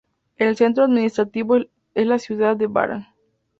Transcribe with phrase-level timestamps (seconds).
[0.37, 3.05] El centro administrativo es la ciudad de Baran.